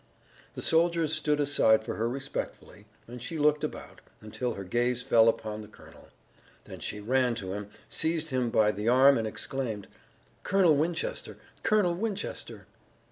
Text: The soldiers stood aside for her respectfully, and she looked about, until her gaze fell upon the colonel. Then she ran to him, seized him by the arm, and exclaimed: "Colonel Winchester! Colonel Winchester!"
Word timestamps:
The 0.55 0.63
soldiers 0.63 1.13
stood 1.13 1.39
aside 1.39 1.83
for 1.83 1.93
her 1.93 2.09
respectfully, 2.09 2.87
and 3.07 3.21
she 3.21 3.37
looked 3.37 3.63
about, 3.63 4.01
until 4.19 4.55
her 4.55 4.63
gaze 4.63 5.03
fell 5.03 5.29
upon 5.29 5.61
the 5.61 5.67
colonel. 5.67 6.07
Then 6.65 6.79
she 6.79 6.99
ran 6.99 7.35
to 7.35 7.53
him, 7.53 7.69
seized 7.87 8.31
him 8.31 8.49
by 8.49 8.71
the 8.71 8.87
arm, 8.89 9.15
and 9.19 9.27
exclaimed: 9.27 9.87
"Colonel 10.41 10.75
Winchester! 10.75 11.37
Colonel 11.61 11.93
Winchester!" 11.93 12.65